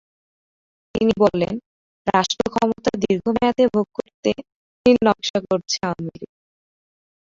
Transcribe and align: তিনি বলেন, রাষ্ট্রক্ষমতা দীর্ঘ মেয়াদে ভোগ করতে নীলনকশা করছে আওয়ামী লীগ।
তিনি 0.95 1.13
বলেন, 1.23 1.53
রাষ্ট্রক্ষমতা 2.07 2.91
দীর্ঘ 3.03 3.23
মেয়াদে 3.35 3.65
ভোগ 3.73 3.87
করতে 3.97 4.29
নীলনকশা 4.85 5.39
করছে 5.47 5.77
আওয়ামী 5.83 6.11
লীগ। 6.13 6.31